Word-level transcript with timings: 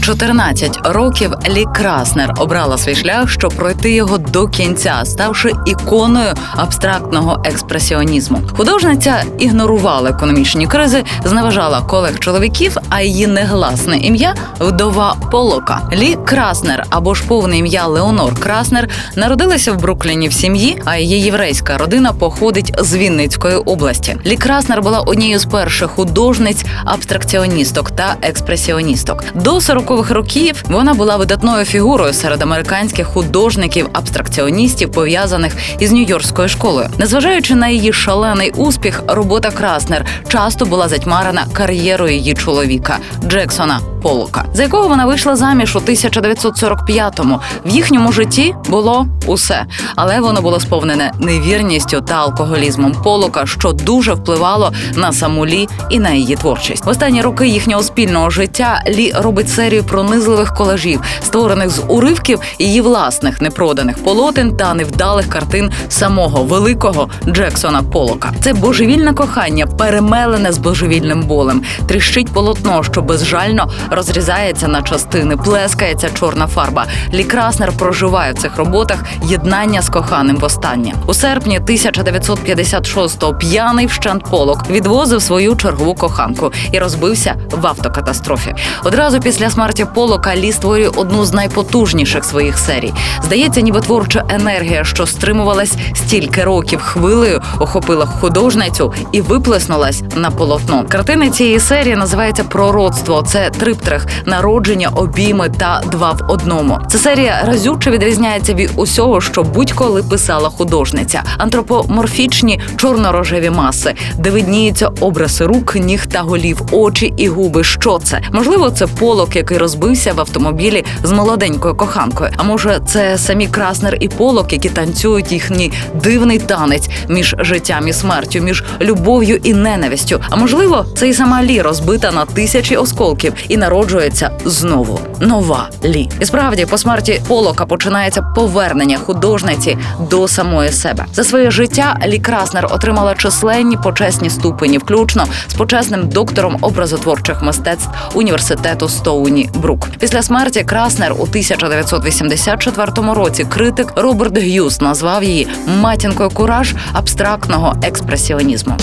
14 0.00 0.80
років 0.84 1.32
Лі 1.48 1.64
Краснер 1.74 2.34
обрала 2.38 2.78
свій 2.78 2.94
шлях, 2.94 3.30
щоб 3.30 3.54
пройти 3.54 3.92
його 3.92 4.18
до 4.18 4.48
кінця, 4.48 5.00
ставши 5.04 5.52
іконою 5.66 6.34
абстрактного 6.56 7.42
експресіонізму. 7.44 8.42
Художниця 8.56 9.22
ігнорувала 9.38 10.10
економічні 10.10 10.66
кризи, 10.66 11.04
зневажала 11.24 11.80
колег 11.80 12.18
чоловіків, 12.18 12.76
а 12.88 13.00
її 13.00 13.26
негласне 13.26 13.98
ім'я 13.98 14.34
вдова 14.60 15.16
Полока. 15.30 15.80
Лі 15.92 16.16
Краснер 16.24 16.86
або 16.90 17.14
ж 17.14 17.24
повне 17.28 17.58
ім'я 17.58 17.86
Леонор 17.86 18.34
Краснер 18.40 18.88
народилася 19.16 19.72
в 19.72 19.80
Брукліні 19.80 20.28
в 20.28 20.32
сім'ї, 20.32 20.82
а 20.84 20.96
її 20.96 21.20
єврейська 21.22 21.78
родина 21.78 22.12
походить 22.12 22.74
з 22.78 22.96
Вінницької 22.96 23.56
області. 23.56 24.16
Лі 24.26 24.36
Краснер 24.36 24.82
була 24.82 25.00
однією 25.00 25.38
з 25.38 25.44
перших 25.44 25.90
художниць, 25.90 26.64
абстракціоністок 26.84 27.90
та 27.90 28.16
експресіоністок. 28.22 29.24
До 29.34 29.60
40-х 29.90 30.14
років 30.14 30.64
вона 30.68 30.94
була 30.94 31.16
видатною 31.16 31.64
фігурою 31.64 32.12
серед 32.12 32.42
американських 32.42 33.06
художників 33.06 33.88
абстракціоністів, 33.92 34.92
пов'язаних 34.92 35.56
із 35.78 35.92
Нью-Йоркською 35.92 36.48
школою. 36.48 36.88
Незважаючи 36.98 37.54
на 37.54 37.68
її 37.68 37.92
шалений 37.92 38.52
успіх, 38.56 39.02
робота 39.06 39.50
Краснер 39.50 40.06
часто 40.28 40.66
була 40.66 40.88
затьмарена 40.88 41.46
кар'єрою 41.52 42.14
її 42.14 42.34
чоловіка 42.34 42.98
Джексона 43.26 43.80
Полока, 44.02 44.44
за 44.54 44.62
якого 44.62 44.88
вона 44.88 45.06
вийшла 45.06 45.36
заміж 45.36 45.76
у 45.76 45.78
1945-му. 45.78 47.40
В 47.66 47.68
їхньому 47.68 48.12
житті 48.12 48.54
було 48.68 49.06
усе, 49.26 49.66
але 49.96 50.20
воно 50.20 50.42
було 50.42 50.60
сповнене 50.60 51.12
невірністю 51.18 52.00
та 52.00 52.14
алкоголізмом 52.14 52.92
Полока, 53.04 53.46
що 53.46 53.72
дуже 53.72 54.12
впливало 54.14 54.72
на 54.94 55.12
саму 55.12 55.46
Лі 55.46 55.68
і 55.90 55.98
на 55.98 56.10
її 56.10 56.36
творчість. 56.36 56.84
В 56.84 56.88
останні 56.88 57.22
роки 57.22 57.48
їхнього 57.48 57.82
спільного 57.82 58.30
життя 58.30 58.82
Лі 58.88 59.12
робить 59.16 59.50
серію 59.50 59.84
пронизливих 59.84 60.54
колажів, 60.54 61.00
створених 61.22 61.70
з 61.70 61.82
уривків 61.88 62.40
її 62.58 62.80
власних 62.80 63.40
непроданих 63.40 64.04
полотен 64.04 64.56
та 64.56 64.74
невдалих 64.74 65.28
картин 65.28 65.70
самого 65.88 66.44
великого 66.44 67.08
Джексона 67.26 67.82
Полока. 67.82 68.32
Це 68.40 68.52
божевільне 68.52 69.14
кохання, 69.14 69.66
перемелене 69.66 70.52
з 70.52 70.58
божевільним 70.58 71.22
болем. 71.22 71.62
Тріщить 71.86 72.28
полотно, 72.28 72.82
що 72.82 73.02
безжально 73.02 73.70
розрізається 73.90 74.68
на 74.68 74.82
частини, 74.82 75.36
плескається 75.36 76.10
чорна 76.10 76.46
фарба. 76.46 76.86
Лі 77.14 77.24
Краснер 77.24 77.72
проживає 77.72 78.32
в 78.32 78.38
цих 78.38 78.56
роботах 78.56 79.04
єднання 79.24 79.82
з 79.82 79.88
коханим 79.88 80.36
востаннє. 80.36 80.94
У 81.06 81.14
серпні 81.14 81.60
1956-го 81.60 83.34
п'яний 83.34 83.86
вщент 83.86 84.24
полок 84.24 84.70
відвозив 84.70 85.22
свою 85.22 85.56
чергову 85.56 85.94
коханку 85.94 86.52
і 86.72 86.78
розбився 86.78 87.34
в 87.50 87.66
автокатастрофі. 87.66 88.54
Одразу 88.84 89.20
після 89.20 89.50
смерті 89.50 89.86
Полока 89.94 90.36
Лі 90.36 90.52
створює 90.52 90.88
одну 90.88 91.24
з 91.24 91.32
найпотужніших 91.32 92.24
своїх 92.24 92.58
серій. 92.58 92.92
Здається, 93.22 93.60
ніби 93.60 93.80
творча 93.80 94.24
енергія, 94.28 94.84
що 94.84 95.06
стримувалась 95.06 95.74
стільки 95.94 96.44
років 96.44 96.80
хвилею, 96.80 97.42
охопила 97.58 98.06
художницю 98.06 98.92
і 99.12 99.20
виплеснулась 99.20 100.02
на 100.16 100.30
полотно. 100.30 100.84
Картини 100.88 101.30
цієї 101.30 101.60
серії 101.60 101.96
називається 101.96 102.44
Пророцтво. 102.44 103.22
Це 103.22 103.50
триптрих, 103.80 104.06
народження, 104.26 104.88
обійми 104.88 105.48
та 105.58 105.82
два 105.92 106.12
в 106.12 106.30
одному. 106.30 106.78
Ця 106.88 106.98
серія 106.98 107.44
разюче 107.46 107.90
відрізняється 107.90 108.54
від 108.54 108.70
усього, 108.76 109.20
що 109.20 109.42
будь-коли 109.42 110.02
писала 110.02 110.48
художниця. 110.48 111.22
Антропоморфічні 111.38 112.60
чорно-рожеві 112.76 113.50
маси, 113.50 113.94
де 114.18 114.30
видніються 114.30 114.90
образи 115.00 115.46
рук, 115.46 115.76
ніг 115.76 116.06
та 116.06 116.20
голів, 116.20 116.62
очі 116.72 117.14
і 117.16 117.28
губи. 117.28 117.64
Що 117.64 117.98
це? 118.04 118.22
Можливо, 118.32 118.70
це 118.70 118.86
полок, 118.86 119.36
який 119.36 119.58
розбився 119.58 120.12
в 120.12 120.20
автомобілі 120.20 120.84
з 121.02 121.12
молоденькою 121.12 121.74
коханкою. 121.74 122.30
А 122.36 122.42
може, 122.42 122.80
це 122.86 123.18
самі 123.18 123.46
Краснер 123.46 123.96
і 124.00 124.08
полок, 124.08 124.52
які 124.52 124.68
танцюють 124.68 125.32
їхній 125.32 125.72
дивний 125.94 126.38
танець 126.38 126.88
між 127.08 127.36
життям 127.38 127.88
і 127.88 127.92
смертю, 127.92 128.40
між 128.40 128.64
любов'ю 128.80 129.40
і 129.42 129.54
ненавистю. 129.54 130.20
А 130.30 130.36
можливо, 130.36 130.86
це 130.96 131.08
і 131.08 131.14
сама 131.14 131.42
Лі 131.42 131.62
розбита 131.62 132.10
на 132.10 132.24
тисячі 132.24 132.76
осколків 132.76 133.32
і 133.48 133.56
народжується 133.70 134.30
знову 134.44 135.00
нова 135.20 135.68
Лі. 135.84 136.08
І 136.20 136.24
справді, 136.24 136.66
по 136.66 136.78
смерті 136.78 137.20
Полока 137.28 137.66
починається 137.66 138.22
повернення 138.22 138.98
художниці 138.98 139.78
до 140.10 140.28
самої 140.28 140.72
себе. 140.72 141.04
За 141.12 141.24
своє 141.24 141.50
життя 141.50 141.98
Лі 142.06 142.18
Краснер 142.18 142.66
отримала 142.70 143.14
численні 143.14 143.76
почесні 143.76 144.30
ступені, 144.30 144.78
включно 144.78 145.26
з 145.48 145.54
почесним 145.54 146.08
доктором 146.08 146.58
образотворчих 146.60 147.42
мистецтв 147.42 147.88
університету 148.14 148.88
Стоуні 148.88 149.50
Брук. 149.54 149.88
Після 149.98 150.22
смерті 150.22 150.64
Краснер 150.64 151.12
у 151.12 151.22
1984 151.22 152.92
році 152.96 153.46
критик 153.48 153.92
Роберт 153.96 154.38
Г'юз 154.38 154.80
назвав 154.80 155.24
її 155.24 155.48
матінкою 155.80 156.30
кураж 156.30 156.74
абстрактного 156.92 157.76
експресіонізму. 157.82 158.76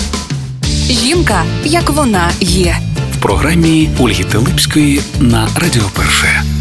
Жінка, 0.90 1.42
як 1.64 1.90
вона 1.90 2.28
є. 2.40 2.76
Програмі 3.22 3.90
Ольги 3.98 4.24
Телипської 4.24 5.00
на 5.20 5.48
Радіо 5.56 5.90
Перше. 5.96 6.57